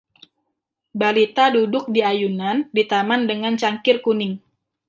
Balita 0.99 1.45
duduk 1.55 1.85
di 1.93 2.01
ayunan 2.11 2.57
di 2.75 2.83
taman 2.91 3.21
dengan 3.31 3.53
cangkir 3.61 3.97
kuning. 4.05 4.33